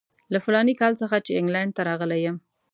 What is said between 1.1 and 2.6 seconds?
چې انګلینډ ته راغلی یم.